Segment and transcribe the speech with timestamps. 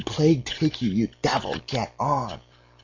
[0.03, 1.55] plague take you, you devil!
[1.67, 2.39] Get on!"